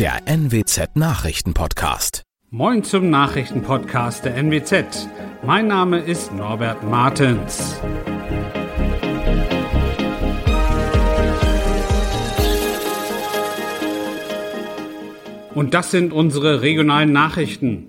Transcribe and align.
der 0.00 0.22
NWZ 0.24 0.96
Nachrichtenpodcast. 0.96 2.22
Moin 2.48 2.84
zum 2.84 3.10
Nachrichtenpodcast 3.10 4.24
der 4.24 4.34
NWZ. 4.34 5.06
Mein 5.44 5.66
Name 5.66 5.98
ist 5.98 6.32
Norbert 6.32 6.82
Martens. 6.82 7.78
Und 15.54 15.74
das 15.74 15.90
sind 15.90 16.14
unsere 16.14 16.62
regionalen 16.62 17.12
Nachrichten. 17.12 17.86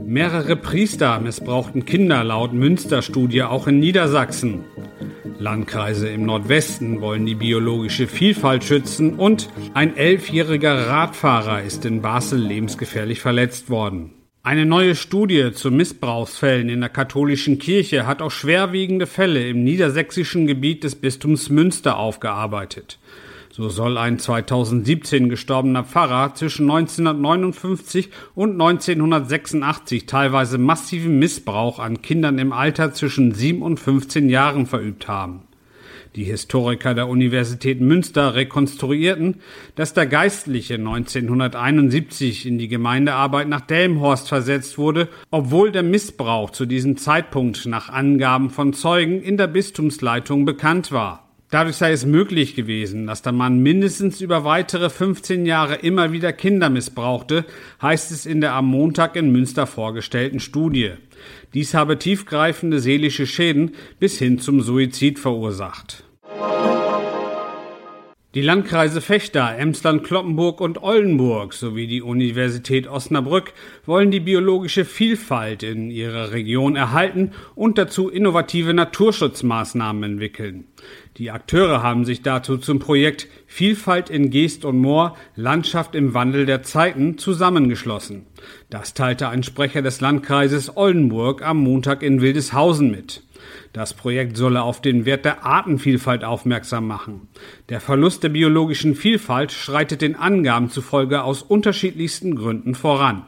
Mehrere 0.00 0.54
Priester 0.54 1.18
missbrauchten 1.18 1.84
Kinder 1.84 2.22
laut 2.22 2.52
Münsterstudie 2.52 3.42
auch 3.42 3.66
in 3.66 3.80
Niedersachsen. 3.80 4.64
Landkreise 5.40 6.08
im 6.08 6.24
Nordwesten 6.24 7.00
wollen 7.00 7.24
die 7.24 7.36
biologische 7.36 8.08
Vielfalt 8.08 8.64
schützen 8.64 9.14
und 9.14 9.48
ein 9.72 9.96
elfjähriger 9.96 10.88
Radfahrer 10.88 11.62
ist 11.62 11.84
in 11.84 12.02
Basel 12.02 12.40
lebensgefährlich 12.40 13.20
verletzt 13.20 13.70
worden. 13.70 14.14
Eine 14.42 14.66
neue 14.66 14.96
Studie 14.96 15.52
zu 15.52 15.70
Missbrauchsfällen 15.70 16.68
in 16.68 16.80
der 16.80 16.88
katholischen 16.88 17.58
Kirche 17.60 18.06
hat 18.06 18.20
auch 18.20 18.30
schwerwiegende 18.32 19.06
Fälle 19.06 19.48
im 19.48 19.62
niedersächsischen 19.62 20.48
Gebiet 20.48 20.82
des 20.82 20.96
Bistums 20.96 21.50
Münster 21.50 21.98
aufgearbeitet. 21.98 22.98
So 23.50 23.68
soll 23.70 23.96
ein 23.96 24.18
2017 24.18 25.28
gestorbener 25.28 25.84
Pfarrer 25.84 26.34
zwischen 26.34 26.70
1959 26.70 28.10
und 28.34 28.52
1986 28.52 30.06
teilweise 30.06 30.58
massiven 30.58 31.18
Missbrauch 31.18 31.78
an 31.78 32.02
Kindern 32.02 32.38
im 32.38 32.52
Alter 32.52 32.92
zwischen 32.92 33.32
7 33.32 33.62
und 33.62 33.80
15 33.80 34.28
Jahren 34.28 34.66
verübt 34.66 35.08
haben. 35.08 35.42
Die 36.14 36.24
Historiker 36.24 36.94
der 36.94 37.08
Universität 37.08 37.80
Münster 37.80 38.34
rekonstruierten, 38.34 39.36
dass 39.76 39.94
der 39.94 40.06
Geistliche 40.06 40.74
1971 40.74 42.46
in 42.46 42.58
die 42.58 42.68
Gemeindearbeit 42.68 43.48
nach 43.48 43.60
Delmhorst 43.60 44.28
versetzt 44.28 44.78
wurde, 44.78 45.08
obwohl 45.30 45.70
der 45.70 45.82
Missbrauch 45.82 46.50
zu 46.50 46.66
diesem 46.66 46.96
Zeitpunkt 46.96 47.66
nach 47.66 47.88
Angaben 47.88 48.50
von 48.50 48.72
Zeugen 48.72 49.22
in 49.22 49.36
der 49.36 49.48
Bistumsleitung 49.48 50.44
bekannt 50.44 50.92
war. 50.92 51.27
Dadurch 51.50 51.76
sei 51.76 51.92
es 51.92 52.04
möglich 52.04 52.54
gewesen, 52.54 53.06
dass 53.06 53.22
der 53.22 53.32
Mann 53.32 53.60
mindestens 53.60 54.20
über 54.20 54.44
weitere 54.44 54.90
15 54.90 55.46
Jahre 55.46 55.76
immer 55.76 56.12
wieder 56.12 56.30
Kinder 56.34 56.68
missbrauchte, 56.68 57.46
heißt 57.80 58.10
es 58.10 58.26
in 58.26 58.42
der 58.42 58.52
am 58.52 58.66
Montag 58.66 59.16
in 59.16 59.32
Münster 59.32 59.66
vorgestellten 59.66 60.40
Studie. 60.40 60.92
Dies 61.54 61.72
habe 61.72 61.98
tiefgreifende 61.98 62.80
seelische 62.80 63.26
Schäden 63.26 63.74
bis 63.98 64.18
hin 64.18 64.38
zum 64.38 64.60
Suizid 64.60 65.18
verursacht. 65.18 66.04
Die 68.34 68.42
Landkreise 68.42 69.00
Fechter, 69.00 69.56
Emsland, 69.56 70.04
Kloppenburg 70.04 70.60
und 70.60 70.82
Oldenburg 70.82 71.54
sowie 71.54 71.86
die 71.86 72.02
Universität 72.02 72.86
Osnabrück 72.86 73.54
wollen 73.86 74.10
die 74.10 74.20
biologische 74.20 74.84
Vielfalt 74.84 75.62
in 75.62 75.90
ihrer 75.90 76.30
Region 76.30 76.76
erhalten 76.76 77.32
und 77.54 77.78
dazu 77.78 78.10
innovative 78.10 78.74
Naturschutzmaßnahmen 78.74 80.02
entwickeln. 80.02 80.66
Die 81.18 81.32
Akteure 81.32 81.82
haben 81.82 82.04
sich 82.04 82.22
dazu 82.22 82.58
zum 82.58 82.78
Projekt 82.78 83.26
Vielfalt 83.48 84.08
in 84.08 84.30
Geest 84.30 84.64
und 84.64 84.78
Moor, 84.78 85.16
Landschaft 85.34 85.96
im 85.96 86.14
Wandel 86.14 86.46
der 86.46 86.62
Zeiten 86.62 87.18
zusammengeschlossen. 87.18 88.26
Das 88.70 88.94
teilte 88.94 89.28
ein 89.28 89.42
Sprecher 89.42 89.82
des 89.82 90.00
Landkreises 90.00 90.76
Oldenburg 90.76 91.42
am 91.42 91.58
Montag 91.58 92.04
in 92.04 92.20
Wildeshausen 92.20 92.92
mit. 92.92 93.24
Das 93.72 93.94
Projekt 93.94 94.36
solle 94.36 94.62
auf 94.62 94.80
den 94.80 95.06
Wert 95.06 95.24
der 95.24 95.44
Artenvielfalt 95.44 96.22
aufmerksam 96.22 96.86
machen. 96.86 97.26
Der 97.68 97.80
Verlust 97.80 98.22
der 98.22 98.28
biologischen 98.28 98.94
Vielfalt 98.94 99.50
schreitet 99.50 100.02
den 100.02 100.14
Angaben 100.14 100.70
zufolge 100.70 101.24
aus 101.24 101.42
unterschiedlichsten 101.42 102.36
Gründen 102.36 102.76
voran. 102.76 103.24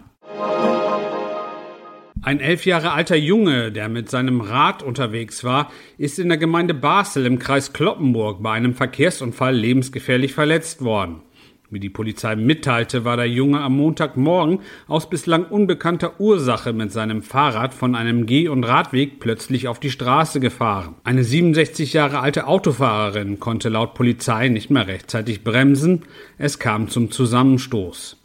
Ein 2.22 2.40
elf 2.40 2.66
Jahre 2.66 2.92
alter 2.92 3.16
Junge, 3.16 3.72
der 3.72 3.88
mit 3.88 4.10
seinem 4.10 4.42
Rad 4.42 4.82
unterwegs 4.82 5.42
war, 5.42 5.72
ist 5.96 6.18
in 6.18 6.28
der 6.28 6.36
Gemeinde 6.36 6.74
Basel 6.74 7.24
im 7.24 7.38
Kreis 7.38 7.72
Kloppenburg 7.72 8.42
bei 8.42 8.52
einem 8.52 8.74
Verkehrsunfall 8.74 9.56
lebensgefährlich 9.56 10.34
verletzt 10.34 10.84
worden. 10.84 11.22
Wie 11.70 11.80
die 11.80 11.88
Polizei 11.88 12.36
mitteilte, 12.36 13.06
war 13.06 13.16
der 13.16 13.28
Junge 13.28 13.60
am 13.62 13.76
Montagmorgen 13.76 14.58
aus 14.86 15.08
bislang 15.08 15.44
unbekannter 15.46 16.20
Ursache 16.20 16.74
mit 16.74 16.92
seinem 16.92 17.22
Fahrrad 17.22 17.72
von 17.72 17.94
einem 17.94 18.26
Geh- 18.26 18.48
und 18.48 18.64
Radweg 18.64 19.18
plötzlich 19.18 19.66
auf 19.66 19.80
die 19.80 19.90
Straße 19.90 20.40
gefahren. 20.40 20.96
Eine 21.04 21.24
67 21.24 21.94
Jahre 21.94 22.20
alte 22.20 22.46
Autofahrerin 22.46 23.40
konnte 23.40 23.70
laut 23.70 23.94
Polizei 23.94 24.48
nicht 24.48 24.68
mehr 24.68 24.88
rechtzeitig 24.88 25.42
bremsen. 25.42 26.02
Es 26.36 26.58
kam 26.58 26.88
zum 26.88 27.10
Zusammenstoß. 27.10 28.19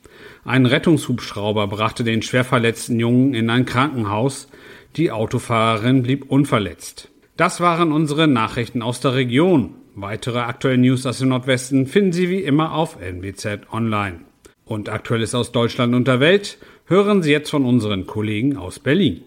Ein 0.48 0.68
Rettungshubschrauber 0.68 1.66
brachte 1.66 2.04
den 2.04 2.22
schwerverletzten 2.22 3.00
Jungen 3.00 3.34
in 3.34 3.50
ein 3.50 3.66
Krankenhaus. 3.66 4.48
Die 4.96 5.12
Autofahrerin 5.12 6.04
blieb 6.04 6.30
unverletzt. 6.30 7.10
Das 7.36 7.62
waren 7.62 7.92
unsere 7.92 8.28
Nachrichten 8.28 8.84
aus 8.84 9.00
der 9.00 9.16
Region. 9.16 9.74
Weitere 9.96 10.38
aktuelle 10.38 10.78
News 10.78 11.08
aus 11.08 11.18
dem 11.18 11.30
Nordwesten 11.30 11.88
finden 11.88 12.12
Sie 12.12 12.30
wie 12.30 12.44
immer 12.44 12.74
auf 12.76 13.02
NWZ 13.02 13.72
Online. 13.72 14.20
Und 14.66 14.88
Aktuelles 14.88 15.34
aus 15.34 15.52
Deutschland 15.52 15.96
und 15.96 16.08
der 16.08 16.20
Welt 16.20 16.60
hören 16.86 17.24
Sie 17.24 17.32
jetzt 17.32 17.50
von 17.50 17.66
unseren 17.66 18.06
Kollegen 18.06 18.56
aus 18.56 18.78
Berlin. 18.78 19.24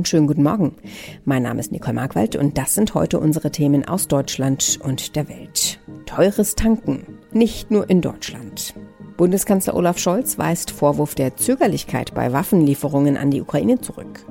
Und 0.00 0.08
schönen 0.08 0.26
guten 0.26 0.42
Morgen. 0.42 0.76
Mein 1.26 1.42
Name 1.42 1.60
ist 1.60 1.72
Nicole 1.72 1.92
Markwald 1.92 2.34
und 2.34 2.56
das 2.56 2.74
sind 2.74 2.94
heute 2.94 3.20
unsere 3.20 3.50
Themen 3.50 3.86
aus 3.86 4.08
Deutschland 4.08 4.78
und 4.82 5.14
der 5.14 5.28
Welt. 5.28 5.78
Teures 6.06 6.54
Tanken, 6.54 7.18
nicht 7.32 7.70
nur 7.70 7.90
in 7.90 8.00
Deutschland. 8.00 8.72
Bundeskanzler 9.18 9.76
Olaf 9.76 9.98
Scholz 9.98 10.38
weist 10.38 10.70
Vorwurf 10.70 11.14
der 11.14 11.36
Zögerlichkeit 11.36 12.14
bei 12.14 12.32
Waffenlieferungen 12.32 13.18
an 13.18 13.30
die 13.30 13.42
Ukraine 13.42 13.82
zurück. 13.82 14.24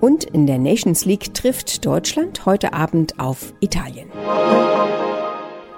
Und 0.00 0.24
in 0.24 0.48
der 0.48 0.58
Nations 0.58 1.04
League 1.04 1.32
trifft 1.34 1.86
Deutschland 1.86 2.44
heute 2.44 2.72
Abend 2.72 3.20
auf 3.20 3.54
Italien. 3.60 4.08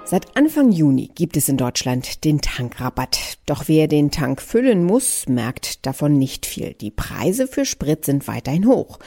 Seit 0.09 0.35
Anfang 0.35 0.71
Juni 0.71 1.11
gibt 1.13 1.37
es 1.37 1.49
in 1.49 1.57
Deutschland 1.57 2.23
den 2.23 2.41
Tankrabatt. 2.41 3.37
Doch 3.45 3.67
wer 3.67 3.87
den 3.87 4.09
Tank 4.09 4.41
füllen 4.41 4.83
muss, 4.83 5.29
merkt 5.29 5.85
davon 5.85 6.17
nicht 6.17 6.47
viel. 6.47 6.73
Die 6.73 6.89
Preise 6.89 7.45
für 7.45 7.63
Sprit 7.63 8.05
sind 8.05 8.27
weiterhin 8.27 8.65
hoch. 8.65 8.97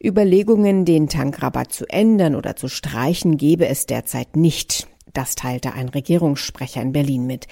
Überlegungen, 0.00 0.84
den 0.84 1.08
Tankrabatt 1.08 1.72
zu 1.72 1.86
ändern 1.86 2.36
oder 2.36 2.54
zu 2.54 2.68
streichen, 2.68 3.36
gebe 3.36 3.66
es 3.66 3.86
derzeit 3.86 4.36
nicht. 4.36 4.86
Das 5.12 5.34
teilte 5.34 5.72
ein 5.72 5.88
Regierungssprecher 5.88 6.82
in 6.82 6.92
Berlin 6.92 7.26
mit. 7.26 7.48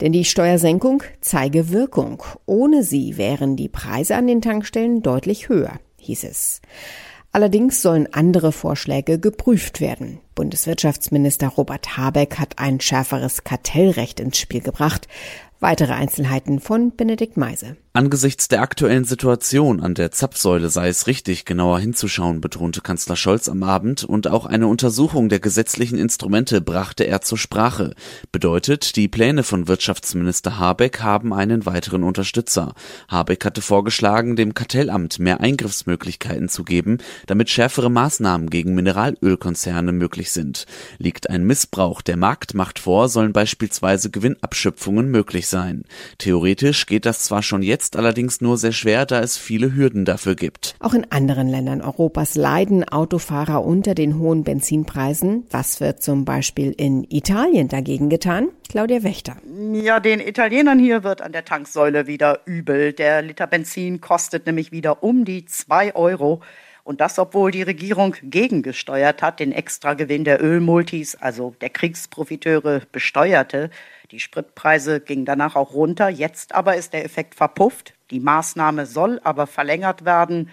Denn 0.00 0.10
die 0.10 0.24
Steuersenkung 0.24 1.04
zeige 1.20 1.70
Wirkung. 1.70 2.20
Ohne 2.46 2.82
sie 2.82 3.16
wären 3.16 3.54
die 3.54 3.68
Preise 3.68 4.16
an 4.16 4.26
den 4.26 4.42
Tankstellen 4.42 5.02
deutlich 5.02 5.48
höher, 5.48 5.78
hieß 5.98 6.24
es. 6.24 6.60
Allerdings 7.30 7.80
sollen 7.80 8.12
andere 8.12 8.50
Vorschläge 8.50 9.20
geprüft 9.20 9.80
werden. 9.80 10.18
Bundeswirtschaftsminister 10.40 11.48
Robert 11.48 11.98
Habeck 11.98 12.38
hat 12.38 12.58
ein 12.58 12.80
schärferes 12.80 13.44
Kartellrecht 13.44 14.20
ins 14.20 14.38
Spiel 14.38 14.62
gebracht. 14.62 15.06
Weitere 15.62 15.92
Einzelheiten 15.92 16.58
von 16.58 16.96
Benedikt 16.96 17.36
Meise. 17.36 17.76
Angesichts 17.92 18.48
der 18.48 18.62
aktuellen 18.62 19.04
Situation 19.04 19.80
an 19.80 19.94
der 19.94 20.10
Zapfsäule 20.10 20.70
sei 20.70 20.88
es 20.88 21.06
richtig, 21.06 21.44
genauer 21.44 21.80
hinzuschauen, 21.80 22.40
betonte 22.40 22.80
Kanzler 22.80 23.16
Scholz 23.16 23.46
am 23.48 23.62
Abend, 23.62 24.04
und 24.04 24.28
auch 24.28 24.46
eine 24.46 24.68
Untersuchung 24.68 25.28
der 25.28 25.40
gesetzlichen 25.40 25.98
Instrumente 25.98 26.62
brachte 26.62 27.04
er 27.04 27.20
zur 27.20 27.36
Sprache. 27.36 27.94
Bedeutet, 28.32 28.96
die 28.96 29.08
Pläne 29.08 29.42
von 29.42 29.68
Wirtschaftsminister 29.68 30.58
Habeck 30.58 31.02
haben 31.02 31.34
einen 31.34 31.66
weiteren 31.66 32.04
Unterstützer. 32.04 32.74
Habeck 33.08 33.44
hatte 33.44 33.60
vorgeschlagen, 33.60 34.36
dem 34.36 34.54
Kartellamt 34.54 35.18
mehr 35.18 35.40
Eingriffsmöglichkeiten 35.40 36.48
zu 36.48 36.64
geben, 36.64 36.98
damit 37.26 37.50
schärfere 37.50 37.90
Maßnahmen 37.90 38.48
gegen 38.48 38.74
Mineralölkonzerne 38.74 39.92
möglich 39.92 40.30
sind. 40.30 40.64
Liegt 40.98 41.28
ein 41.28 41.44
Missbrauch 41.44 42.00
der 42.00 42.16
Marktmacht 42.16 42.78
vor, 42.78 43.10
sollen 43.10 43.32
beispielsweise 43.34 44.10
Gewinnabschöpfungen 44.10 45.10
möglich 45.10 45.49
sein. 45.50 45.84
Theoretisch 46.18 46.86
geht 46.86 47.04
das 47.04 47.24
zwar 47.24 47.42
schon 47.42 47.62
jetzt 47.62 47.96
allerdings 47.96 48.40
nur 48.40 48.56
sehr 48.56 48.72
schwer, 48.72 49.04
da 49.06 49.20
es 49.20 49.36
viele 49.36 49.74
Hürden 49.74 50.04
dafür 50.04 50.34
gibt. 50.34 50.74
Auch 50.78 50.94
in 50.94 51.10
anderen 51.10 51.48
Ländern 51.48 51.82
Europas 51.82 52.36
leiden 52.36 52.88
Autofahrer 52.88 53.64
unter 53.64 53.94
den 53.94 54.18
hohen 54.18 54.44
Benzinpreisen. 54.44 55.44
Was 55.50 55.80
wird 55.80 56.02
zum 56.02 56.24
Beispiel 56.24 56.72
in 56.76 57.04
Italien 57.10 57.68
dagegen 57.68 58.08
getan? 58.08 58.48
Claudia 58.68 59.02
Wächter. 59.02 59.36
Ja, 59.72 59.98
den 59.98 60.20
Italienern 60.20 60.78
hier 60.78 61.02
wird 61.02 61.22
an 61.22 61.32
der 61.32 61.44
Tanksäule 61.44 62.06
wieder 62.06 62.40
übel. 62.44 62.92
Der 62.92 63.20
Liter 63.20 63.48
Benzin 63.48 64.00
kostet 64.00 64.46
nämlich 64.46 64.70
wieder 64.70 65.02
um 65.02 65.24
die 65.24 65.44
zwei 65.44 65.94
Euro. 65.94 66.40
Und 66.84 67.00
das, 67.00 67.18
obwohl 67.18 67.50
die 67.50 67.62
Regierung 67.62 68.16
gegengesteuert 68.22 69.22
hat, 69.22 69.40
den 69.40 69.52
Extragewinn 69.52 70.24
der 70.24 70.42
Ölmultis, 70.42 71.14
also 71.14 71.54
der 71.60 71.70
Kriegsprofiteure, 71.70 72.82
besteuerte. 72.90 73.70
Die 74.10 74.18
Spritpreise 74.18 75.00
gingen 75.00 75.24
danach 75.24 75.54
auch 75.54 75.72
runter. 75.72 76.08
Jetzt 76.08 76.54
aber 76.54 76.76
ist 76.76 76.92
der 76.92 77.04
Effekt 77.04 77.36
verpufft. 77.36 77.94
Die 78.10 78.18
Maßnahme 78.18 78.86
soll 78.86 79.20
aber 79.22 79.46
verlängert 79.46 80.04
werden. 80.04 80.50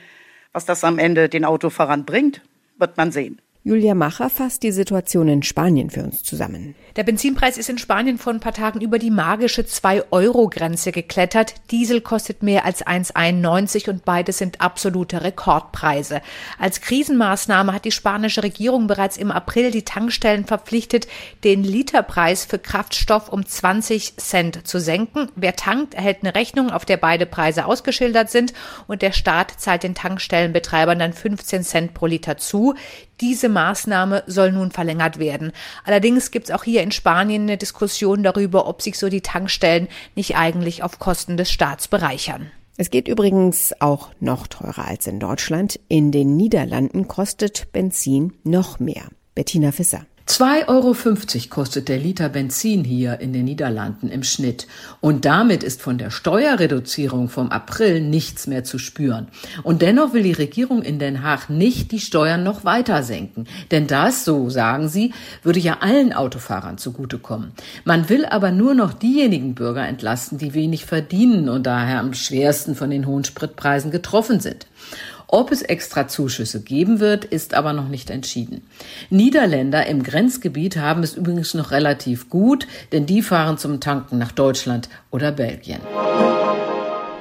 Was 0.53 0.65
das 0.65 0.83
am 0.83 0.99
Ende 0.99 1.27
den 1.27 1.43
Autofahrern 1.43 2.05
bringt, 2.05 2.41
wird 2.77 2.97
man 2.97 3.11
sehen. 3.11 3.41
Julia 3.67 3.95
Macher 3.95 4.29
fasst 4.29 4.63
die 4.63 4.71
Situation 4.71 5.27
in 5.27 5.43
Spanien 5.43 5.89
für 5.89 6.01
uns 6.01 6.23
zusammen. 6.23 6.73
Der 6.95 7.03
Benzinpreis 7.03 7.57
ist 7.57 7.67
in 7.67 7.77
Spanien 7.77 8.17
vor 8.17 8.31
ein 8.31 8.39
paar 8.39 8.53
Tagen 8.53 8.79
über 8.79 8.97
die 8.97 9.11
magische 9.11 9.63
2-Euro-Grenze 9.63 10.93
geklettert. 10.93 11.53
Diesel 11.69 11.99
kostet 11.99 12.41
mehr 12.41 12.63
als 12.63 12.87
1,91 12.87 13.89
und 13.89 14.05
beides 14.05 14.37
sind 14.37 14.61
absolute 14.61 15.21
Rekordpreise. 15.21 16.21
Als 16.57 16.79
Krisenmaßnahme 16.79 17.73
hat 17.73 17.83
die 17.83 17.91
spanische 17.91 18.41
Regierung 18.41 18.87
bereits 18.87 19.17
im 19.17 19.31
April 19.31 19.69
die 19.69 19.83
Tankstellen 19.83 20.45
verpflichtet, 20.45 21.09
den 21.43 21.65
Literpreis 21.65 22.45
für 22.45 22.59
Kraftstoff 22.59 23.27
um 23.27 23.45
20 23.45 24.15
Cent 24.15 24.65
zu 24.65 24.79
senken. 24.79 25.27
Wer 25.35 25.57
tankt, 25.57 25.93
erhält 25.93 26.19
eine 26.21 26.35
Rechnung, 26.35 26.71
auf 26.71 26.85
der 26.85 26.95
beide 26.95 27.25
Preise 27.25 27.65
ausgeschildert 27.65 28.29
sind 28.29 28.53
und 28.87 29.01
der 29.01 29.11
Staat 29.11 29.55
zahlt 29.57 29.83
den 29.83 29.93
Tankstellenbetreibern 29.93 30.99
dann 30.99 31.11
15 31.11 31.63
Cent 31.63 31.93
pro 31.93 32.05
Liter 32.05 32.37
zu. 32.37 32.73
Diese 33.21 33.49
Maßnahme 33.49 34.23
soll 34.27 34.51
nun 34.51 34.71
verlängert 34.71 35.17
werden. 35.17 35.51
Allerdings 35.83 36.31
gibt 36.31 36.49
es 36.49 36.55
auch 36.55 36.63
hier 36.63 36.83
in 36.83 36.91
Spanien 36.91 37.43
eine 37.43 37.57
Diskussion 37.57 38.23
darüber, 38.23 38.67
ob 38.67 38.81
sich 38.81 38.97
so 38.97 39.09
die 39.09 39.21
Tankstellen 39.21 39.87
nicht 40.15 40.35
eigentlich 40.35 40.83
auf 40.83 40.99
Kosten 40.99 41.37
des 41.37 41.51
Staats 41.51 41.87
bereichern. 41.87 42.51
Es 42.77 42.91
geht 42.91 43.07
übrigens 43.07 43.73
auch 43.79 44.11
noch 44.19 44.45
teurer 44.45 44.87
als 44.87 45.07
in 45.07 45.19
Deutschland. 45.19 45.79
In 45.87 46.11
den 46.11 46.37
Niederlanden 46.37 47.07
kostet 47.07 47.71
Benzin 47.71 48.33
noch 48.43 48.79
mehr. 48.79 49.05
Bettina 49.33 49.71
Fisser. 49.71 50.05
2,50 50.27 50.67
Euro 50.67 50.93
kostet 51.49 51.87
der 51.87 51.97
Liter 51.97 52.27
Benzin 52.27 52.83
hier 52.83 53.21
in 53.21 53.31
den 53.31 53.45
Niederlanden 53.45 54.09
im 54.09 54.23
Schnitt. 54.23 54.67
Und 54.99 55.23
damit 55.23 55.63
ist 55.63 55.81
von 55.81 55.97
der 55.97 56.11
Steuerreduzierung 56.11 57.29
vom 57.29 57.49
April 57.49 58.01
nichts 58.01 58.45
mehr 58.45 58.65
zu 58.65 58.77
spüren. 58.77 59.29
Und 59.63 59.81
dennoch 59.81 60.11
will 60.11 60.23
die 60.23 60.33
Regierung 60.33 60.81
in 60.81 60.99
Den 60.99 61.23
Haag 61.23 61.49
nicht 61.49 61.93
die 61.93 62.01
Steuern 62.01 62.43
noch 62.43 62.65
weiter 62.65 63.03
senken. 63.03 63.47
Denn 63.71 63.87
das, 63.87 64.25
so 64.25 64.49
sagen 64.49 64.89
sie, 64.89 65.13
würde 65.43 65.61
ja 65.61 65.77
allen 65.79 66.11
Autofahrern 66.11 66.77
zugutekommen. 66.77 67.53
Man 67.85 68.09
will 68.09 68.25
aber 68.25 68.51
nur 68.51 68.73
noch 68.73 68.91
diejenigen 68.91 69.55
Bürger 69.55 69.87
entlasten, 69.87 70.37
die 70.37 70.53
wenig 70.53 70.85
verdienen 70.85 71.47
und 71.47 71.65
daher 71.65 72.01
am 72.01 72.13
schwersten 72.13 72.75
von 72.75 72.89
den 72.89 73.07
hohen 73.07 73.23
Spritpreisen 73.23 73.91
getroffen 73.91 74.41
sind. 74.41 74.67
Ob 75.29 75.51
es 75.51 75.61
extra 75.61 76.07
Zuschüsse 76.07 76.61
geben 76.61 77.01
wird, 77.01 77.25
ist 77.25 77.53
aber 77.53 77.73
noch 77.73 77.89
nicht 77.89 78.09
entschieden. 78.09 78.65
Niederländer 79.09 79.85
im 79.85 80.01
Grenzgebiet 80.01 80.77
haben 80.77 81.03
es 81.03 81.15
übrigens 81.15 81.53
noch 81.53 81.71
relativ 81.71 82.29
gut, 82.29 82.65
denn 82.93 83.05
die 83.05 83.21
fahren 83.21 83.57
zum 83.57 83.81
Tanken 83.81 84.17
nach 84.17 84.31
Deutschland 84.31 84.87
oder 85.11 85.33
Belgien. 85.33 85.81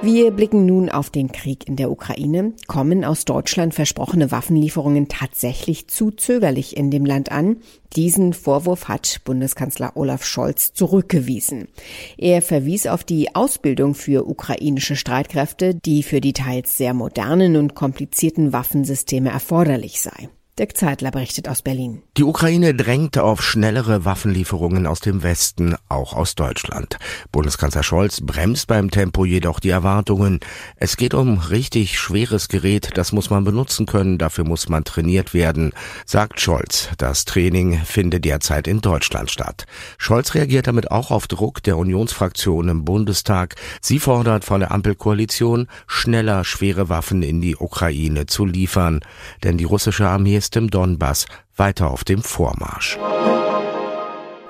Wir 0.03 0.29
blicken 0.29 0.67
nun 0.67 0.89
auf 0.89 1.09
den 1.09 1.31
Krieg 1.31 1.67
in 1.67 1.75
der 1.75 1.89
Ukraine. 1.89 2.53
Kommen 2.67 3.03
aus 3.03 3.25
Deutschland 3.25 3.73
versprochene 3.73 4.31
Waffenlieferungen 4.31 5.07
tatsächlich 5.07 5.87
zu 5.87 6.11
zögerlich 6.11 6.77
in 6.77 6.91
dem 6.91 7.03
Land 7.03 7.31
an? 7.31 7.57
Diesen 7.95 8.33
Vorwurf 8.33 8.87
hat 8.87 9.21
Bundeskanzler 9.25 9.93
Olaf 9.95 10.23
Scholz 10.23 10.73
zurückgewiesen. 10.73 11.67
Er 12.15 12.43
verwies 12.43 12.85
auf 12.85 13.03
die 13.03 13.33
Ausbildung 13.35 13.95
für 13.95 14.27
ukrainische 14.29 14.95
Streitkräfte, 14.95 15.73
die 15.73 16.03
für 16.03 16.21
die 16.21 16.33
teils 16.33 16.77
sehr 16.77 16.93
modernen 16.93 17.55
und 17.55 17.73
komplizierten 17.73 18.53
Waffensysteme 18.53 19.31
erforderlich 19.31 19.99
sei. 19.99 20.29
Dirk 20.59 20.75
Zeitler 20.75 21.11
berichtet 21.11 21.47
aus 21.49 21.61
Berlin. 21.61 22.01
Die 22.17 22.23
Ukraine 22.23 22.73
drängt 22.73 23.19
auf 23.19 23.43
schnellere 23.43 24.05
Waffenlieferungen 24.05 24.87
aus 24.87 25.01
dem 25.01 25.21
Westen, 25.21 25.75
auch 25.87 26.13
aus 26.13 26.33
Deutschland. 26.33 26.97
Bundeskanzler 27.31 27.83
Scholz 27.83 28.21
bremst 28.21 28.65
beim 28.65 28.89
Tempo 28.89 29.23
jedoch 29.23 29.59
die 29.59 29.69
Erwartungen. 29.69 30.39
Es 30.75 30.97
geht 30.97 31.13
um 31.13 31.37
richtig 31.37 31.99
schweres 31.99 32.47
Gerät, 32.47 32.89
das 32.95 33.11
muss 33.11 33.29
man 33.29 33.43
benutzen 33.43 33.85
können, 33.85 34.17
dafür 34.17 34.45
muss 34.45 34.67
man 34.67 34.83
trainiert 34.83 35.35
werden, 35.35 35.73
sagt 36.07 36.39
Scholz. 36.39 36.89
Das 36.97 37.25
Training 37.25 37.79
findet 37.85 38.25
derzeit 38.25 38.67
in 38.67 38.81
Deutschland 38.81 39.29
statt. 39.29 39.65
Scholz 39.99 40.33
reagiert 40.33 40.65
damit 40.65 40.89
auch 40.89 41.11
auf 41.11 41.27
Druck 41.27 41.61
der 41.61 41.77
Unionsfraktion 41.77 42.69
im 42.69 42.83
Bundestag. 42.83 43.53
Sie 43.79 43.99
fordert 43.99 44.43
von 44.43 44.61
der 44.61 44.71
Ampelkoalition, 44.71 45.67
schneller 45.85 46.43
schwere 46.43 46.89
Waffen 46.89 47.21
in 47.21 47.41
die 47.41 47.55
Ukraine 47.55 48.25
zu 48.25 48.43
liefern. 48.43 49.01
Denn 49.43 49.59
die 49.59 49.63
russische 49.63 50.07
Armee 50.07 50.46
im 50.55 50.69
Donbass 50.69 51.25
weiter 51.55 51.89
auf 51.89 52.03
dem 52.03 52.21
Vormarsch. 52.21 52.97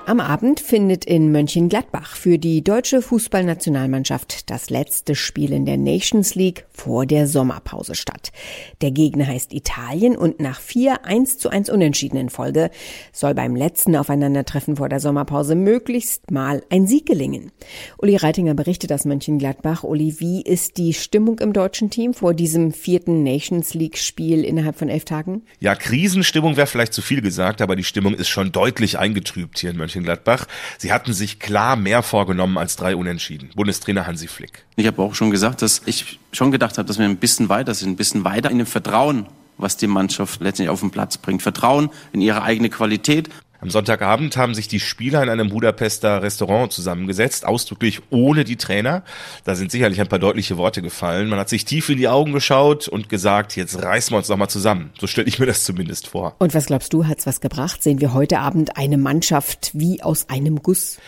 Am 0.08 0.20
Abend 0.20 0.58
findet 0.58 1.04
in 1.04 1.32
Mönchengladbach 1.32 2.16
für 2.16 2.38
die 2.38 2.64
deutsche 2.64 3.02
Fußballnationalmannschaft 3.02 4.48
das 4.48 4.70
letzte 4.70 5.14
Spiel 5.14 5.52
in 5.52 5.66
der 5.66 5.76
Nations 5.76 6.34
League 6.34 6.64
vor 6.72 7.04
der 7.04 7.26
Sommerpause 7.26 7.94
statt. 7.94 8.32
Der 8.80 8.90
Gegner 8.90 9.26
heißt 9.26 9.52
Italien 9.52 10.16
und 10.16 10.40
nach 10.40 10.60
vier 10.60 11.04
1 11.04 11.36
zu 11.36 11.50
1 11.50 11.68
Unentschieden 11.68 12.30
Folge 12.30 12.70
soll 13.12 13.34
beim 13.34 13.54
letzten 13.54 13.96
Aufeinandertreffen 13.96 14.76
vor 14.76 14.88
der 14.88 15.00
Sommerpause 15.00 15.54
möglichst 15.54 16.30
mal 16.30 16.62
ein 16.70 16.86
Sieg 16.86 17.04
gelingen. 17.04 17.52
Uli 17.98 18.16
Reitinger 18.16 18.54
berichtet 18.54 18.90
aus 18.94 19.04
Mönchengladbach. 19.04 19.84
Uli, 19.84 20.20
wie 20.20 20.40
ist 20.40 20.78
die 20.78 20.94
Stimmung 20.94 21.38
im 21.40 21.52
deutschen 21.52 21.90
Team 21.90 22.14
vor 22.14 22.32
diesem 22.32 22.72
vierten 22.72 23.24
Nations 23.24 23.74
League 23.74 23.98
Spiel 23.98 24.42
innerhalb 24.42 24.78
von 24.78 24.88
elf 24.88 25.04
Tagen? 25.04 25.42
Ja, 25.60 25.74
Krisenstimmung 25.74 26.56
wäre 26.56 26.66
vielleicht 26.66 26.94
zu 26.94 27.02
viel 27.02 27.20
gesagt, 27.20 27.60
aber 27.60 27.76
die 27.76 27.84
Stimmung 27.84 28.14
ist 28.14 28.28
schon 28.28 28.52
deutlich 28.52 28.98
eingetrübt 28.98 29.58
hier 29.58 29.68
in 29.68 29.76
Mönchengladbach. 29.76 29.97
Mönchengladbach. 29.98 30.46
Sie 30.78 30.92
hatten 30.92 31.12
sich 31.12 31.38
klar 31.38 31.76
mehr 31.76 32.02
vorgenommen 32.02 32.58
als 32.58 32.76
drei 32.76 32.96
Unentschieden. 32.96 33.50
Bundestrainer 33.54 34.06
Hansi 34.06 34.28
Flick. 34.28 34.64
Ich 34.76 34.86
habe 34.86 35.02
auch 35.02 35.14
schon 35.14 35.30
gesagt, 35.30 35.62
dass 35.62 35.82
ich 35.86 36.18
schon 36.32 36.50
gedacht 36.50 36.78
habe, 36.78 36.86
dass 36.86 36.98
wir 36.98 37.06
ein 37.06 37.16
bisschen 37.16 37.48
weiter 37.48 37.74
sind, 37.74 37.90
ein 37.90 37.96
bisschen 37.96 38.24
weiter 38.24 38.50
in 38.50 38.58
dem 38.58 38.66
Vertrauen, 38.66 39.26
was 39.56 39.76
die 39.76 39.86
Mannschaft 39.86 40.40
letztendlich 40.40 40.70
auf 40.70 40.80
den 40.80 40.90
Platz 40.90 41.18
bringt. 41.18 41.42
Vertrauen 41.42 41.90
in 42.12 42.20
ihre 42.20 42.42
eigene 42.42 42.70
Qualität. 42.70 43.28
Am 43.60 43.70
Sonntagabend 43.70 44.36
haben 44.36 44.54
sich 44.54 44.68
die 44.68 44.78
Spieler 44.78 45.20
in 45.20 45.28
einem 45.28 45.48
Budapester 45.48 46.22
Restaurant 46.22 46.72
zusammengesetzt, 46.72 47.44
ausdrücklich 47.44 48.02
ohne 48.10 48.44
die 48.44 48.54
Trainer. 48.54 49.02
Da 49.42 49.56
sind 49.56 49.72
sicherlich 49.72 50.00
ein 50.00 50.06
paar 50.06 50.20
deutliche 50.20 50.56
Worte 50.56 50.80
gefallen. 50.80 51.28
Man 51.28 51.40
hat 51.40 51.48
sich 51.48 51.64
tief 51.64 51.88
in 51.88 51.98
die 51.98 52.06
Augen 52.06 52.32
geschaut 52.32 52.86
und 52.86 53.08
gesagt, 53.08 53.56
jetzt 53.56 53.82
reißen 53.82 54.12
wir 54.12 54.18
uns 54.18 54.28
doch 54.28 54.36
mal 54.36 54.46
zusammen. 54.46 54.90
So 55.00 55.08
stelle 55.08 55.26
ich 55.26 55.40
mir 55.40 55.46
das 55.46 55.64
zumindest 55.64 56.06
vor. 56.06 56.36
Und 56.38 56.54
was 56.54 56.66
glaubst 56.66 56.92
du, 56.92 57.06
hat's 57.06 57.26
was 57.26 57.40
gebracht? 57.40 57.82
Sehen 57.82 58.00
wir 58.00 58.14
heute 58.14 58.38
Abend 58.38 58.76
eine 58.76 58.96
Mannschaft 58.96 59.72
wie 59.74 60.04
aus 60.04 60.28
einem 60.28 60.62
Guss? 60.62 60.98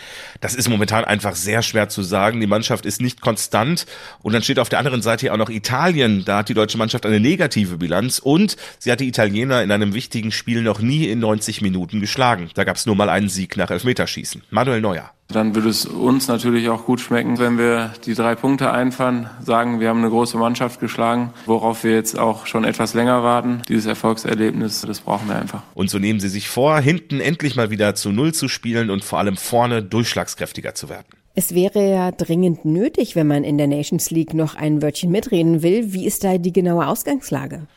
Das 0.40 0.56
ist 0.56 0.68
momentan 0.68 1.04
einfach 1.04 1.36
sehr 1.36 1.62
schwer 1.62 1.88
zu 1.88 2.02
sagen. 2.02 2.40
Die 2.40 2.48
Mannschaft 2.48 2.84
ist 2.84 3.00
nicht 3.00 3.20
konstant. 3.20 3.86
Und 4.22 4.32
dann 4.32 4.42
steht 4.42 4.58
auf 4.58 4.68
der 4.68 4.80
anderen 4.80 5.02
Seite 5.02 5.32
auch 5.32 5.36
noch 5.36 5.50
Italien. 5.50 6.24
Da 6.24 6.38
hat 6.38 6.48
die 6.48 6.54
deutsche 6.54 6.78
Mannschaft 6.78 7.06
eine 7.06 7.20
negative 7.20 7.76
Bilanz. 7.76 8.18
Und 8.18 8.56
sie 8.80 8.90
hat 8.90 8.98
die 8.98 9.06
Italiener 9.06 9.62
in 9.62 9.70
einem 9.70 9.94
wichtigen 9.94 10.32
Spiel 10.32 10.62
noch 10.62 10.80
nie 10.80 11.06
in 11.06 11.20
90 11.20 11.62
Minuten 11.62 12.00
geschlagen 12.00 12.39
geschlagen. 12.40 12.54
Da 12.54 12.64
gab 12.64 12.76
es 12.76 12.86
nur 12.86 12.96
mal 12.96 13.08
einen 13.08 13.28
Sieg 13.28 13.56
nach 13.56 13.70
Elfmeterschießen. 13.70 14.42
Manuel 14.50 14.80
Neuer. 14.80 15.10
Dann 15.28 15.54
würde 15.54 15.68
es 15.68 15.86
uns 15.86 16.26
natürlich 16.26 16.68
auch 16.68 16.86
gut 16.86 17.00
schmecken, 17.00 17.38
wenn 17.38 17.56
wir 17.56 17.92
die 18.04 18.14
drei 18.14 18.34
Punkte 18.34 18.72
einfahren, 18.72 19.30
sagen, 19.40 19.78
wir 19.78 19.88
haben 19.88 20.00
eine 20.00 20.10
große 20.10 20.36
Mannschaft 20.36 20.80
geschlagen, 20.80 21.32
worauf 21.46 21.84
wir 21.84 21.92
jetzt 21.92 22.18
auch 22.18 22.46
schon 22.46 22.64
etwas 22.64 22.94
länger 22.94 23.22
warten. 23.22 23.62
Dieses 23.68 23.86
Erfolgserlebnis, 23.86 24.80
das 24.80 25.00
brauchen 25.00 25.28
wir 25.28 25.36
einfach. 25.36 25.62
Und 25.74 25.88
so 25.88 26.00
nehmen 26.00 26.18
sie 26.18 26.28
sich 26.28 26.48
vor, 26.48 26.80
hinten 26.80 27.20
endlich 27.20 27.54
mal 27.54 27.70
wieder 27.70 27.94
zu 27.94 28.10
Null 28.10 28.34
zu 28.34 28.48
spielen 28.48 28.90
und 28.90 29.04
vor 29.04 29.20
allem 29.20 29.36
vorne 29.36 29.84
durchschlagskräftiger 29.84 30.74
zu 30.74 30.88
werden. 30.88 31.06
Es 31.36 31.54
wäre 31.54 31.88
ja 31.88 32.10
dringend 32.10 32.64
nötig, 32.64 33.14
wenn 33.14 33.28
man 33.28 33.44
in 33.44 33.56
der 33.56 33.68
Nations 33.68 34.10
League 34.10 34.34
noch 34.34 34.56
ein 34.56 34.82
Wörtchen 34.82 35.12
mitreden 35.12 35.62
will. 35.62 35.92
Wie 35.92 36.04
ist 36.04 36.24
da 36.24 36.38
die 36.38 36.52
genaue 36.52 36.88
Ausgangslage? 36.88 37.68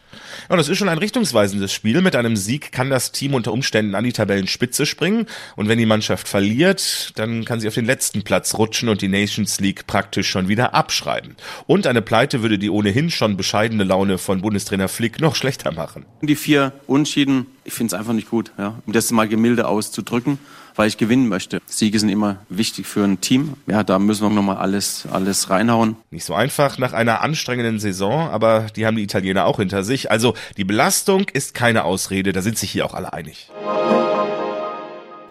Ja, 0.49 0.55
das 0.55 0.69
ist 0.69 0.77
schon 0.77 0.89
ein 0.89 0.97
richtungsweisendes 0.97 1.73
Spiel. 1.73 2.01
Mit 2.01 2.15
einem 2.15 2.35
Sieg 2.35 2.71
kann 2.71 2.89
das 2.89 3.11
Team 3.11 3.33
unter 3.33 3.51
Umständen 3.51 3.95
an 3.95 4.03
die 4.03 4.13
Tabellenspitze 4.13 4.85
springen. 4.85 5.27
Und 5.55 5.67
wenn 5.67 5.77
die 5.77 5.85
Mannschaft 5.85 6.27
verliert, 6.27 7.11
dann 7.15 7.45
kann 7.45 7.59
sie 7.59 7.67
auf 7.67 7.73
den 7.73 7.85
letzten 7.85 8.23
Platz 8.23 8.55
rutschen 8.55 8.89
und 8.89 9.01
die 9.01 9.07
Nations 9.07 9.59
League 9.59 9.87
praktisch 9.87 10.29
schon 10.29 10.47
wieder 10.47 10.73
abschreiben. 10.73 11.35
Und 11.67 11.87
eine 11.87 12.01
Pleite 12.01 12.41
würde 12.41 12.59
die 12.59 12.69
ohnehin 12.69 13.09
schon 13.09 13.37
bescheidene 13.37 13.83
Laune 13.83 14.17
von 14.17 14.41
Bundestrainer 14.41 14.87
Flick 14.87 15.19
noch 15.19 15.35
schlechter 15.35 15.71
machen. 15.71 16.05
Die 16.21 16.35
vier 16.35 16.73
Unschieden, 16.87 17.47
ich 17.63 17.73
finde 17.73 17.95
es 17.95 17.99
einfach 17.99 18.13
nicht 18.13 18.29
gut, 18.29 18.51
ja, 18.57 18.81
um 18.85 18.93
das 18.93 19.11
mal 19.11 19.27
gemilde 19.27 19.67
auszudrücken 19.67 20.39
weil 20.75 20.87
ich 20.87 20.97
gewinnen 20.97 21.27
möchte. 21.27 21.61
Siege 21.65 21.99
sind 21.99 22.09
immer 22.09 22.37
wichtig 22.49 22.85
für 22.85 23.03
ein 23.03 23.21
Team. 23.21 23.53
Ja, 23.67 23.83
da 23.83 23.99
müssen 23.99 24.23
wir 24.23 24.29
nochmal 24.29 24.57
alles, 24.57 25.07
alles 25.11 25.49
reinhauen. 25.49 25.95
Nicht 26.11 26.25
so 26.25 26.33
einfach 26.33 26.77
nach 26.77 26.93
einer 26.93 27.21
anstrengenden 27.21 27.79
Saison, 27.79 28.29
aber 28.29 28.67
die 28.75 28.85
haben 28.85 28.97
die 28.97 29.03
Italiener 29.03 29.45
auch 29.45 29.57
hinter 29.57 29.83
sich. 29.83 30.02
Also 30.11 30.33
die 30.57 30.63
Belastung 30.63 31.25
ist 31.33 31.53
keine 31.53 31.85
Ausrede, 31.85 32.31
da 32.33 32.41
sind 32.41 32.57
sich 32.57 32.71
hier 32.71 32.85
auch 32.85 32.93
alle 32.93 33.13
einig. 33.13 33.49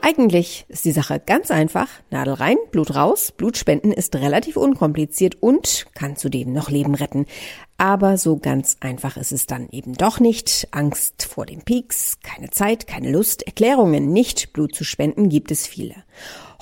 Eigentlich 0.05 0.67
ist 0.69 0.85
die 0.85 0.91
Sache 0.91 1.23
ganz 1.25 1.53
einfach. 1.53 1.87
Nadel 2.11 2.35
rein, 2.35 2.57
Blut 2.73 2.97
raus. 2.97 3.31
Blutspenden 3.31 3.93
ist 3.93 4.17
relativ 4.17 4.57
unkompliziert 4.57 5.37
und 5.41 5.87
kann 5.95 6.17
zudem 6.17 6.53
noch 6.53 6.71
Leben 6.71 6.97
retten. 6.97 7.27
Aber 7.79 8.19
so 8.19 8.37
ganz 8.37 8.79
einfach 8.81 9.17
ist 9.17 9.31
es 9.31 9.47
dann 9.47 9.69
eben 9.71 9.95
doch 9.95 10.19
nicht. 10.19 10.67
Angst 10.73 11.25
vor 11.25 11.47
den 11.47 11.63
Peaks, 11.63 12.19
keine 12.21 12.51
Zeit, 12.51 12.89
keine 12.89 13.13
Lust, 13.13 13.43
Erklärungen, 13.43 14.13
nicht 14.13 14.53
Blut 14.53 14.75
zu 14.75 14.83
spenden 14.83 15.29
gibt 15.29 15.53
es 15.53 15.69
viele. 15.69 15.95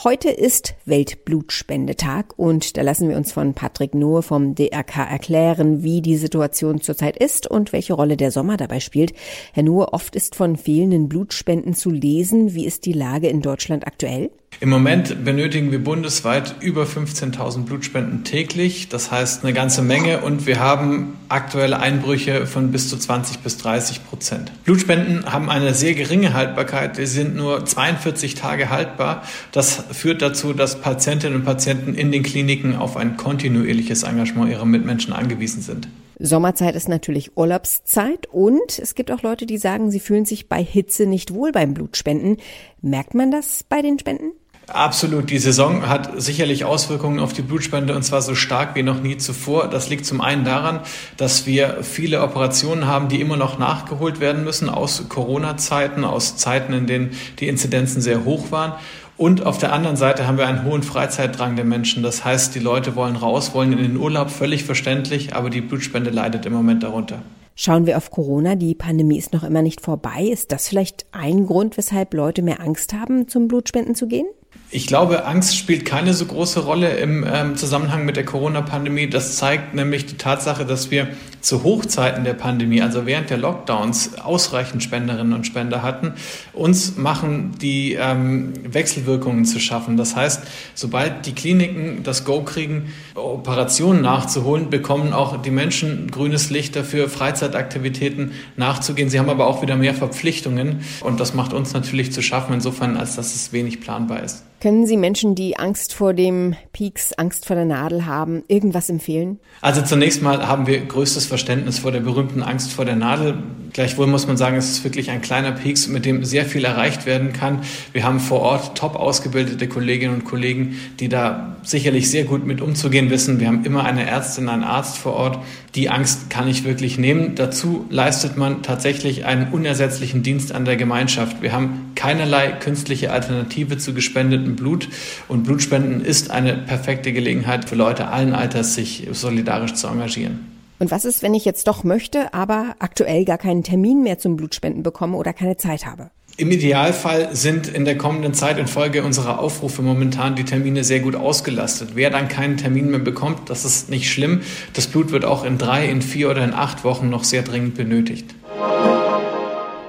Heute 0.02 0.30
ist 0.30 0.76
Weltblutspendetag 0.87 2.33
und 2.38 2.78
da 2.78 2.80
lassen 2.80 3.11
wir 3.11 3.19
uns 3.19 3.33
von 3.33 3.52
Patrick 3.52 3.95
Nuhr 3.95 4.23
vom 4.23 4.54
DRK 4.54 4.97
erklären, 4.97 5.83
wie 5.83 6.00
die 6.00 6.16
Situation 6.16 6.80
zurzeit 6.80 7.19
ist 7.19 7.47
und 7.47 7.75
welche 7.75 7.92
Rolle 7.92 8.16
der 8.16 8.30
Sommer 8.30 8.57
dabei 8.57 8.80
spielt. 8.80 9.12
Herr 9.52 9.62
Nuhr, 9.62 9.92
oft 9.92 10.16
ist 10.16 10.37
von 10.37 10.57
fehlenden 10.57 11.11
Blutspenden 11.11 11.75
zu 11.75 11.90
lesen. 11.90 12.54
Wie 12.54 12.64
ist 12.64 12.87
die 12.87 12.95
Lage 12.95 13.28
in 13.28 13.42
Deutschland 13.42 13.87
aktuell? 13.87 14.30
Im 14.59 14.69
Moment 14.69 15.25
benötigen 15.25 15.71
wir 15.71 15.83
bundesweit 15.83 16.57
über 16.61 16.83
15.000 16.83 17.64
Blutspenden 17.64 18.25
täglich. 18.25 18.90
Das 18.90 19.11
heißt 19.11 19.42
eine 19.42 19.54
ganze 19.54 19.80
Menge 19.80 20.21
und 20.21 20.47
wir 20.47 20.61
haben 20.61 21.16
aktuelle 21.30 21.78
Einbrüche 21.78 22.47
von 22.47 22.71
bis 22.71 22.90
zu 22.90 22.99
20 22.99 23.38
bis 23.38 23.57
30 23.57 24.04
Prozent. 24.04 24.52
Blutspenden 24.64 25.33
haben 25.33 25.49
eine 25.49 25.73
sehr 25.73 25.95
geringe 25.95 26.35
Haltbarkeit. 26.35 26.97
Sie 26.97 27.07
sind 27.07 27.37
nur 27.37 27.64
42 27.64 28.35
Tage 28.35 28.69
haltbar. 28.69 29.23
Das 29.52 29.85
führt 29.93 30.23
dazu, 30.23 30.53
dass 30.53 30.81
Patientinnen 30.81 31.41
und 31.41 31.45
Patienten 31.45 31.95
in 31.95 32.13
den 32.13 32.23
Kliniken 32.23 32.77
auf 32.77 32.97
ein 32.97 33.17
kontinuierliches 33.17 34.03
Engagement 34.03 34.51
ihrer 34.51 34.65
Mitmenschen 34.65 35.13
angewiesen 35.13 35.63
sind. 35.63 35.89
Sommerzeit 36.19 36.75
ist 36.75 36.89
natürlich 36.89 37.37
Urlaubszeit 37.37 38.27
und 38.31 38.79
es 38.79 38.95
gibt 38.95 39.11
auch 39.11 39.23
Leute, 39.23 39.47
die 39.47 39.57
sagen, 39.57 39.91
sie 39.91 40.01
fühlen 40.01 40.27
sich 40.27 40.49
bei 40.49 40.63
Hitze 40.63 41.07
nicht 41.07 41.33
wohl 41.33 41.51
beim 41.51 41.73
Blutspenden. 41.73 42.37
Merkt 42.83 43.15
man 43.15 43.31
das 43.31 43.65
bei 43.67 43.81
den 43.81 43.99
Spenden? 43.99 44.33
Absolut. 44.73 45.31
Die 45.31 45.39
Saison 45.39 45.89
hat 45.89 46.11
sicherlich 46.21 46.65
Auswirkungen 46.65 47.19
auf 47.19 47.33
die 47.33 47.43
Blutspende 47.43 47.97
und 47.97 48.05
zwar 48.05 48.23
so 48.23 48.37
stark 48.37 48.77
wie 48.77 48.85
noch 48.85 49.01
nie 49.01 49.17
zuvor. 49.17 49.69
Das 49.69 49.89
liegt 49.89 50.07
zum 50.07 50.21
einen 50.21 50.45
daran, 50.45 50.81
dass 51.17 51.45
wir 51.45 51.79
viele 51.83 52.23
Operationen 52.23 52.87
haben, 52.87 53.09
die 53.09 53.21
immer 53.21 53.37
noch 53.37 53.59
nachgeholt 53.59 54.21
werden 54.21 54.45
müssen 54.45 54.69
aus 54.69 55.09
Corona-Zeiten, 55.09 56.05
aus 56.05 56.37
Zeiten, 56.37 56.73
in 56.73 56.87
denen 56.87 57.11
die 57.41 57.49
Inzidenzen 57.49 58.01
sehr 58.01 58.25
hoch 58.25 58.53
waren. 58.53 58.75
Und 59.21 59.45
auf 59.45 59.59
der 59.59 59.75
anderen 59.75 59.97
Seite 59.97 60.27
haben 60.27 60.39
wir 60.39 60.47
einen 60.47 60.65
hohen 60.65 60.83
Freizeitdrang 60.83 61.55
der 61.55 61.67
Menschen. 61.67 62.03
Das 62.03 62.25
heißt, 62.25 62.55
die 62.55 62.59
Leute 62.59 62.97
wollen 62.97 63.17
raus, 63.17 63.53
wollen 63.53 63.75
in 63.75 63.83
den 63.83 63.97
Urlaub, 63.99 64.31
völlig 64.31 64.65
verständlich, 64.65 65.37
aber 65.37 65.50
die 65.50 65.61
Blutspende 65.61 66.09
leidet 66.09 66.47
im 66.47 66.55
Moment 66.55 66.83
darunter. 66.83 67.21
Schauen 67.55 67.85
wir 67.85 67.99
auf 67.99 68.11
Corona. 68.11 68.55
Die 68.55 68.75
Pandemie 68.75 69.19
ist 69.19 69.35
noch 69.35 69.45
immer 69.45 69.61
nicht 69.61 69.83
vorbei. 69.83 70.23
Ist 70.23 70.53
das 70.53 70.69
vielleicht 70.69 71.05
ein 71.12 71.45
Grund, 71.45 71.77
weshalb 71.77 72.15
Leute 72.15 72.41
mehr 72.41 72.62
Angst 72.62 72.95
haben, 72.95 73.29
zum 73.29 73.47
Blutspenden 73.47 73.95
zu 73.95 74.07
gehen? 74.07 74.25
Ich 74.71 74.87
glaube, 74.87 75.27
Angst 75.27 75.55
spielt 75.55 75.85
keine 75.85 76.15
so 76.15 76.25
große 76.25 76.61
Rolle 76.61 76.97
im 76.97 77.27
ähm, 77.31 77.57
Zusammenhang 77.57 78.07
mit 78.07 78.17
der 78.17 78.25
Corona-Pandemie. 78.25 79.11
Das 79.11 79.37
zeigt 79.37 79.75
nämlich 79.75 80.07
die 80.07 80.17
Tatsache, 80.17 80.65
dass 80.65 80.91
wir 80.91 81.09
zu 81.41 81.63
Hochzeiten 81.63 82.25
der 82.25 82.35
Pandemie, 82.35 82.83
also 82.83 83.07
während 83.07 83.31
der 83.31 83.39
Lockdowns, 83.39 84.19
ausreichend 84.19 84.83
Spenderinnen 84.83 85.33
und 85.33 85.47
Spender 85.47 85.83
hatten. 85.83 86.13
Uns 86.53 86.97
machen 86.97 87.53
die 87.61 87.95
ähm, 87.95 88.53
Wechselwirkungen 88.65 89.45
zu 89.45 89.59
schaffen. 89.61 89.97
Das 89.97 90.17
heißt, 90.17 90.43
sobald 90.75 91.27
die 91.27 91.33
Kliniken 91.33 92.03
das 92.03 92.25
Go 92.25 92.43
kriegen, 92.43 92.93
Operationen 93.15 94.03
nachzuholen, 94.03 94.71
bekommen 94.71 95.13
auch 95.13 95.41
die 95.41 95.51
Menschen 95.51 96.11
grünes 96.11 96.51
Licht 96.51 96.77
dafür, 96.77 97.09
Freizeitaktivitäten 97.09 98.33
nachzugehen. 98.57 99.09
Sie 99.09 99.19
haben 99.19 99.31
aber 99.31 99.47
auch 99.47 99.63
wieder 99.63 99.77
mehr 99.77 99.95
Verpflichtungen 99.95 100.81
und 101.01 101.21
das 101.21 101.35
macht 101.35 101.53
uns 101.53 101.73
natürlich 101.73 102.13
zu 102.13 102.23
schaffen, 102.23 102.55
insofern, 102.55 102.97
als 102.97 103.17
dass 103.17 103.35
es 103.35 103.53
wenig 103.53 103.81
planbar 103.81 104.23
ist. 104.23 104.45
Können 104.61 104.87
Sie 104.87 104.99
Menschen, 104.99 105.35
die 105.35 105.59
Angst 105.59 105.95
vor 105.95 106.12
dem 106.12 106.55
Peaks, 106.75 107.14
Angst 107.14 107.47
vor 107.47 107.57
der 107.57 107.64
Nadel 107.64 108.05
haben, 108.05 108.43
irgendwas 108.47 108.90
empfehlen? 108.90 109.40
Also 109.62 109.81
zunächst 109.81 110.21
mal 110.21 110.47
haben 110.47 110.67
wir 110.67 110.85
größtes 110.85 111.25
Verständnis 111.25 111.79
vor 111.79 111.93
der 111.93 112.00
berühmten 112.00 112.43
Angst 112.43 112.71
vor 112.75 112.85
der 112.85 112.95
Nadel. 112.95 113.43
Gleichwohl 113.73 114.07
muss 114.07 114.26
man 114.26 114.37
sagen, 114.37 114.59
es 114.59 114.71
ist 114.71 114.85
wirklich 114.85 115.11
ein 115.11 115.23
kleiner 115.23 115.52
Peaks, 115.52 115.88
mit 115.88 116.05
dem 116.05 116.26
sehr 116.26 116.45
viel 116.45 116.67
erreicht 116.67 117.07
werden 117.07 117.33
kann. 117.33 117.61
Wir 117.95 118.05
haben 118.05 118.21
vor 118.21 118.40
Ort 118.40 118.76
top 118.76 118.97
ausgebildete 118.97 119.67
Kolleginnen 119.67 120.12
und 120.12 120.25
Kollegen, 120.26 120.76
die 120.99 121.09
da 121.09 121.57
sicherlich 121.62 122.11
sehr 122.11 122.25
gut 122.25 122.45
mit 122.47 122.61
umzugehen 122.61 123.09
wissen. 123.09 123.40
Wir 123.40 123.47
haben 123.47 123.64
immer 123.64 123.85
eine 123.85 124.07
Ärztin, 124.07 124.50
einen 124.50 124.64
Arzt 124.64 124.99
vor 124.99 125.14
Ort. 125.14 125.38
Die 125.75 125.88
Angst 125.88 126.29
kann 126.29 126.49
ich 126.49 126.64
wirklich 126.64 126.99
nehmen. 126.99 127.35
Dazu 127.35 127.87
leistet 127.88 128.37
man 128.37 128.62
tatsächlich 128.62 129.25
einen 129.25 129.52
unersetzlichen 129.52 130.23
Dienst 130.23 130.52
an 130.52 130.67
der 130.67 130.76
Gemeinschaft. 130.76 131.40
Wir 131.40 131.52
haben 131.52 131.90
keinerlei 132.00 132.52
künstliche 132.52 133.12
Alternative 133.12 133.76
zu 133.76 133.92
gespendetem 133.92 134.57
Blut. 134.57 134.88
Und 135.28 135.42
Blutspenden 135.45 136.02
ist 136.02 136.30
eine 136.30 136.54
perfekte 136.54 137.12
Gelegenheit 137.12 137.69
für 137.69 137.75
Leute 137.75 138.09
allen 138.09 138.33
Alters, 138.33 138.75
sich 138.75 139.07
solidarisch 139.12 139.75
zu 139.75 139.87
engagieren. 139.87 140.47
Und 140.78 140.90
was 140.90 141.04
ist, 141.04 141.23
wenn 141.23 141.35
ich 141.35 141.45
jetzt 141.45 141.69
doch 141.69 141.85
möchte, 141.85 142.33
aber 142.33 142.75
aktuell 142.78 143.26
gar 143.26 143.37
keinen 143.37 143.62
Termin 143.62 144.02
mehr 144.02 144.19
zum 144.19 144.37
Blutspenden 144.37 144.83
bekomme 144.83 145.19
oder 145.19 145.35
keine 145.35 145.59
Zeit 145.59 145.85
habe? 145.85 146.09
Im 146.38 146.50
Idealfall 146.50 147.37
sind 147.37 147.69
in 147.69 147.85
der 147.85 147.99
kommenden 147.99 148.33
Zeit 148.33 148.57
infolge 148.57 149.04
unserer 149.04 149.38
Aufrufe 149.38 149.83
momentan 149.83 150.37
die 150.37 150.45
Termine 150.45 150.85
sehr 150.85 151.00
gut 151.00 151.14
ausgelastet. 151.14 151.90
Wer 151.97 152.09
dann 152.09 152.28
keinen 152.28 152.57
Termin 152.57 152.90
mehr 152.90 153.00
bekommt, 153.00 153.50
das 153.50 153.66
ist 153.66 153.90
nicht 153.90 154.11
schlimm. 154.11 154.40
Das 154.73 154.87
Blut 154.87 155.12
wird 155.12 155.26
auch 155.26 155.45
in 155.45 155.59
drei, 155.59 155.87
in 155.87 156.00
vier 156.00 156.30
oder 156.30 156.42
in 156.42 156.54
acht 156.54 156.83
Wochen 156.83 157.11
noch 157.11 157.25
sehr 157.25 157.42
dringend 157.42 157.75
benötigt. 157.75 158.35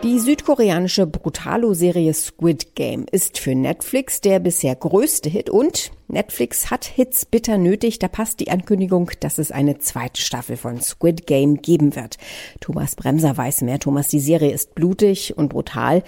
Die 0.03 0.17
südkoreanische 0.17 1.05
Brutalo-Serie 1.05 2.15
Squid 2.15 2.73
Game 2.73 3.05
ist 3.11 3.37
für 3.37 3.53
Netflix 3.53 4.19
der 4.19 4.39
bisher 4.39 4.75
größte 4.75 5.29
Hit 5.29 5.51
und 5.51 5.91
Netflix 6.07 6.71
hat 6.71 6.85
Hits 6.85 7.27
bitter 7.27 7.59
nötig. 7.59 7.99
Da 7.99 8.07
passt 8.07 8.39
die 8.39 8.49
Ankündigung, 8.49 9.11
dass 9.19 9.37
es 9.37 9.51
eine 9.51 9.77
zweite 9.77 10.19
Staffel 10.19 10.57
von 10.57 10.81
Squid 10.81 11.27
Game 11.27 11.61
geben 11.61 11.95
wird. 11.95 12.17
Thomas 12.61 12.95
Bremser 12.95 13.37
weiß 13.37 13.61
mehr. 13.61 13.77
Thomas, 13.77 14.07
die 14.07 14.19
Serie 14.19 14.51
ist 14.51 14.73
blutig 14.73 15.37
und 15.37 15.49
brutal. 15.49 16.01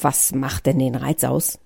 Was 0.00 0.34
macht 0.34 0.64
denn 0.64 0.78
den 0.78 0.94
Reiz 0.94 1.22
aus? 1.22 1.58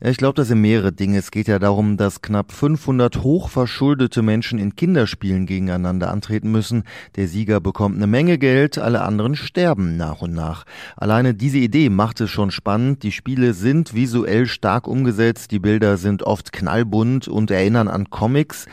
Ich 0.00 0.16
glaube, 0.16 0.34
das 0.34 0.48
sind 0.48 0.60
mehrere 0.60 0.92
Dinge. 0.92 1.18
Es 1.18 1.30
geht 1.30 1.48
ja 1.48 1.58
darum, 1.58 1.96
dass 1.96 2.22
knapp 2.22 2.52
500 2.52 3.22
hochverschuldete 3.22 4.22
Menschen 4.22 4.58
in 4.58 4.76
Kinderspielen 4.76 5.46
gegeneinander 5.46 6.10
antreten 6.10 6.50
müssen. 6.50 6.84
Der 7.16 7.28
Sieger 7.28 7.60
bekommt 7.60 7.96
eine 7.96 8.06
Menge 8.06 8.38
Geld, 8.38 8.78
alle 8.78 9.02
anderen 9.02 9.36
sterben 9.36 9.96
nach 9.96 10.22
und 10.22 10.34
nach. 10.34 10.64
Alleine 10.96 11.34
diese 11.34 11.58
Idee 11.58 11.88
macht 11.88 12.20
es 12.20 12.30
schon 12.30 12.50
spannend. 12.50 13.02
Die 13.02 13.12
Spiele 13.12 13.54
sind 13.54 13.94
visuell 13.94 14.46
stark 14.46 14.86
umgesetzt, 14.86 15.50
die 15.50 15.58
Bilder 15.58 15.96
sind 15.96 16.22
oft 16.22 16.52
knallbunt 16.52 17.28
und 17.28 17.50
erinnern 17.50 17.88
an 17.88 18.10
Comics. 18.10 18.66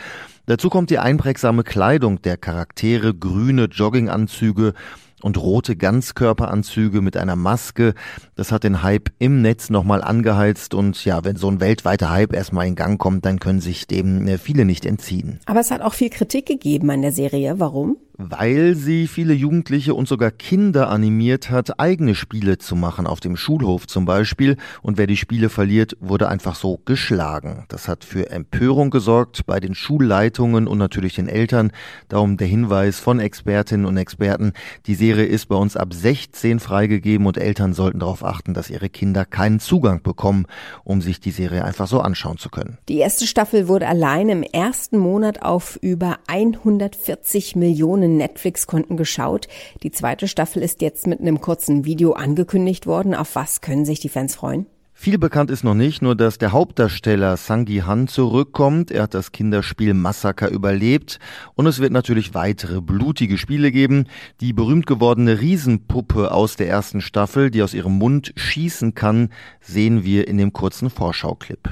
Dazu 0.47 0.69
kommt 0.69 0.89
die 0.89 0.99
einprägsame 0.99 1.63
Kleidung 1.63 2.21
der 2.23 2.35
Charaktere, 2.35 3.13
grüne 3.13 3.65
Jogginganzüge 3.65 4.73
und 5.23 5.37
rote 5.37 5.75
Ganzkörperanzüge 5.75 7.01
mit 7.01 7.17
einer 7.17 7.35
Maske. 7.35 7.93
Das 8.35 8.51
hat 8.51 8.63
den 8.63 8.83
Hype 8.83 9.09
im 9.19 9.41
Netz 9.41 9.69
nochmal 9.69 10.01
angeheizt 10.01 10.73
und 10.73 11.03
ja, 11.05 11.23
wenn 11.23 11.35
so 11.35 11.49
ein 11.49 11.59
weltweiter 11.59 12.09
Hype 12.09 12.33
erstmal 12.33 12.67
in 12.67 12.75
Gang 12.75 12.99
kommt, 12.99 13.25
dann 13.25 13.39
können 13.39 13.61
sich 13.61 13.87
dem 13.87 14.27
äh, 14.27 14.37
viele 14.37 14.65
nicht 14.65 14.85
entziehen. 14.85 15.39
Aber 15.45 15.59
es 15.59 15.71
hat 15.71 15.81
auch 15.81 15.93
viel 15.93 16.09
Kritik 16.09 16.45
gegeben 16.45 16.89
an 16.89 17.01
der 17.01 17.11
Serie. 17.11 17.59
Warum? 17.59 17.97
Weil 18.29 18.75
sie 18.75 19.07
viele 19.07 19.33
Jugendliche 19.33 19.95
und 19.95 20.07
sogar 20.07 20.31
Kinder 20.31 20.89
animiert 20.89 21.49
hat, 21.49 21.79
eigene 21.79 22.13
Spiele 22.13 22.57
zu 22.57 22.75
machen, 22.75 23.07
auf 23.07 23.19
dem 23.19 23.35
Schulhof 23.35 23.87
zum 23.87 24.05
Beispiel. 24.05 24.57
Und 24.81 24.97
wer 24.97 25.07
die 25.07 25.17
Spiele 25.17 25.49
verliert, 25.49 25.97
wurde 25.99 26.29
einfach 26.29 26.55
so 26.55 26.79
geschlagen. 26.85 27.65
Das 27.69 27.87
hat 27.87 28.03
für 28.03 28.29
Empörung 28.29 28.91
gesorgt 28.91 29.45
bei 29.45 29.59
den 29.59 29.73
Schulleitungen 29.73 30.67
und 30.67 30.77
natürlich 30.77 31.15
den 31.15 31.27
Eltern. 31.27 31.71
Darum 32.09 32.37
der 32.37 32.47
Hinweis 32.47 32.99
von 32.99 33.19
Expertinnen 33.19 33.85
und 33.85 33.97
Experten, 33.97 34.53
die 34.85 34.95
Serie 34.95 35.25
ist 35.25 35.47
bei 35.47 35.55
uns 35.55 35.75
ab 35.75 35.93
16 35.93 36.59
freigegeben 36.59 37.25
und 37.25 37.37
Eltern 37.37 37.73
sollten 37.73 37.99
darauf 37.99 38.23
achten, 38.23 38.53
dass 38.53 38.69
ihre 38.69 38.89
Kinder 38.89 39.25
keinen 39.25 39.59
Zugang 39.59 40.03
bekommen, 40.03 40.45
um 40.83 41.01
sich 41.01 41.19
die 41.19 41.31
Serie 41.31 41.65
einfach 41.65 41.87
so 41.87 42.01
anschauen 42.01 42.37
zu 42.37 42.49
können. 42.49 42.77
Die 42.89 42.97
erste 42.97 43.25
Staffel 43.25 43.67
wurde 43.67 43.87
allein 43.87 44.29
im 44.29 44.43
ersten 44.43 44.97
Monat 44.97 45.41
auf 45.41 45.79
über 45.81 46.17
140 46.27 47.55
Millionen 47.55 48.10
Netflix-Konten 48.17 48.97
geschaut. 48.97 49.47
Die 49.83 49.91
zweite 49.91 50.27
Staffel 50.27 50.61
ist 50.63 50.81
jetzt 50.81 51.07
mit 51.07 51.19
einem 51.19 51.41
kurzen 51.41 51.85
Video 51.85 52.13
angekündigt 52.13 52.87
worden. 52.87 53.15
Auf 53.15 53.35
was 53.35 53.61
können 53.61 53.85
sich 53.85 53.99
die 53.99 54.09
Fans 54.09 54.35
freuen? 54.35 54.65
Viel 54.93 55.17
bekannt 55.17 55.49
ist 55.49 55.63
noch 55.63 55.73
nicht, 55.73 56.03
nur 56.03 56.15
dass 56.15 56.37
der 56.37 56.51
Hauptdarsteller 56.51 57.35
Sangi 57.35 57.77
Han 57.77 58.07
zurückkommt. 58.07 58.91
Er 58.91 59.01
hat 59.01 59.15
das 59.15 59.31
Kinderspiel 59.31 59.95
Massaker 59.95 60.51
überlebt 60.51 61.17
und 61.55 61.65
es 61.65 61.79
wird 61.79 61.91
natürlich 61.91 62.35
weitere 62.35 62.81
blutige 62.81 63.39
Spiele 63.39 63.71
geben. 63.71 64.05
Die 64.41 64.53
berühmt 64.53 64.85
gewordene 64.85 65.41
Riesenpuppe 65.41 66.31
aus 66.31 66.55
der 66.55 66.69
ersten 66.69 67.01
Staffel, 67.01 67.49
die 67.49 67.63
aus 67.63 67.73
ihrem 67.73 67.97
Mund 67.97 68.31
schießen 68.35 68.93
kann, 68.93 69.29
sehen 69.59 70.03
wir 70.03 70.27
in 70.27 70.37
dem 70.37 70.53
kurzen 70.53 70.91
Vorschauclip. 70.91 71.71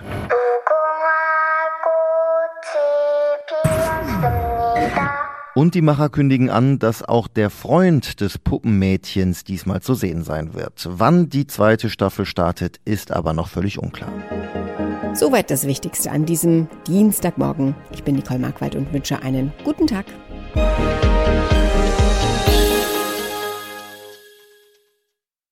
Und 5.55 5.73
die 5.75 5.81
Macher 5.81 6.09
kündigen 6.09 6.49
an, 6.49 6.79
dass 6.79 7.03
auch 7.03 7.27
der 7.27 7.49
Freund 7.49 8.21
des 8.21 8.37
Puppenmädchens 8.37 9.43
diesmal 9.43 9.81
zu 9.81 9.95
sehen 9.95 10.23
sein 10.23 10.53
wird. 10.53 10.87
Wann 10.89 11.29
die 11.29 11.47
zweite 11.47 11.89
Staffel 11.89 12.25
startet, 12.25 12.79
ist 12.85 13.11
aber 13.11 13.33
noch 13.33 13.47
völlig 13.49 13.79
unklar. 13.79 14.11
Soweit 15.13 15.49
das 15.49 15.65
Wichtigste 15.65 16.11
an 16.11 16.25
diesem 16.25 16.67
Dienstagmorgen. 16.87 17.75
Ich 17.91 18.03
bin 18.03 18.15
Nicole 18.15 18.39
Markwald 18.39 18.75
und 18.75 18.93
wünsche 18.93 19.21
einen 19.23 19.51
guten 19.63 19.87
Tag. 19.87 20.05